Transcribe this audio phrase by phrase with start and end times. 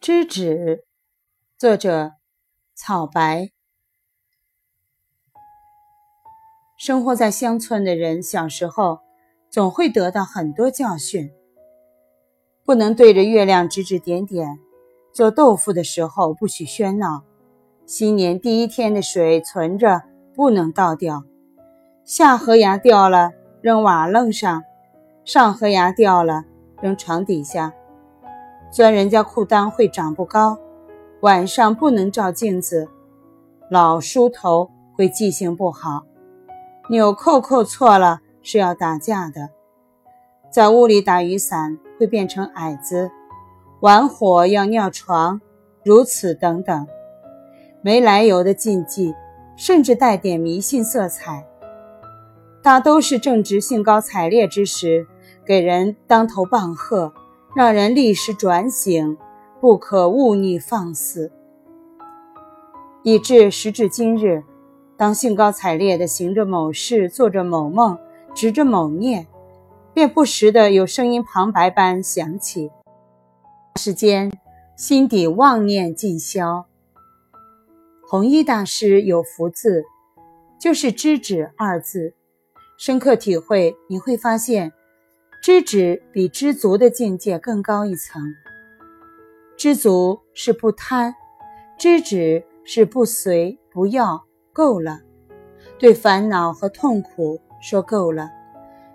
[0.00, 0.86] 知止，
[1.58, 2.12] 作者
[2.74, 3.50] 草白。
[6.78, 9.00] 生活在乡村的人，小时候
[9.50, 11.30] 总会得到很多教训：
[12.64, 14.56] 不能对着月亮指指点点；
[15.12, 17.22] 做豆腐的时候不许喧闹；
[17.84, 20.04] 新年第一天的水存着
[20.34, 21.26] 不能倒掉；
[22.06, 24.62] 下河牙掉了扔瓦楞上，
[25.26, 26.46] 上河牙掉了
[26.80, 27.74] 扔床底下。
[28.70, 30.56] 钻人家裤裆会长不高，
[31.22, 32.88] 晚上不能照镜子，
[33.68, 36.04] 老梳头会记性不好，
[36.88, 39.48] 纽扣扣错了是要打架的，
[40.52, 43.10] 在屋里打雨伞会变成矮子，
[43.80, 45.40] 玩火要尿床，
[45.84, 46.86] 如此等等，
[47.82, 49.12] 没来由的禁忌，
[49.56, 51.44] 甚至带点迷信色彩，
[52.62, 55.08] 大都是正值兴高采烈之时，
[55.44, 57.12] 给人当头棒喝。
[57.52, 59.18] 让人立时转醒，
[59.60, 61.32] 不可忤逆放肆，
[63.02, 64.44] 以致时至今日，
[64.96, 67.98] 当兴高采烈地行着某事、做着某梦、
[68.32, 69.26] 执着某念，
[69.92, 72.70] 便不时的有声音旁白般响起。
[73.74, 74.30] 时间，
[74.76, 76.66] 心底妄念尽消。
[78.08, 79.82] 弘一大师有福字，
[80.56, 82.14] 就是“知止”二字，
[82.78, 84.72] 深刻体会，你会发现。
[85.42, 88.22] 知止比知足的境界更高一层。
[89.56, 91.14] 知足是不贪，
[91.78, 95.00] 知止是不随不要，够了。
[95.78, 98.30] 对烦恼和痛苦说够了，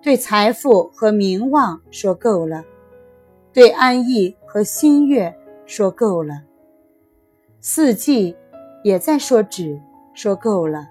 [0.00, 2.64] 对财富和名望说够了，
[3.52, 6.42] 对安逸和心悦说够了。
[7.60, 8.36] 四季
[8.84, 9.80] 也在说止，
[10.14, 10.88] 说够了。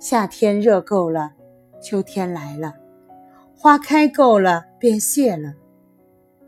[0.00, 1.34] 夏天热够了，
[1.80, 2.74] 秋天来了。
[3.62, 5.50] 花开够了，便谢了；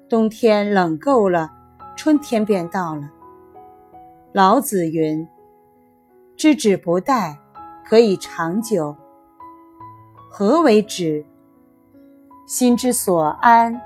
[0.08, 1.50] 冬天冷够了，
[1.94, 3.02] 春天便到了。
[4.32, 5.28] 老子云
[6.38, 7.36] ：“知止不殆，
[7.84, 8.96] 可以长久。”
[10.33, 11.22] 何为止？
[12.46, 13.78] 心之所安，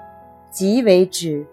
[0.53, 1.45] 即为止。